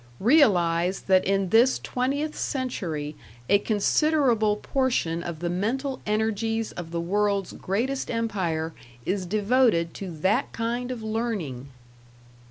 [0.19, 3.15] Realize that in this twentieth century
[3.47, 8.73] a considerable portion of the mental energies of the world's greatest empire
[9.05, 11.67] is devoted to that kind of learning!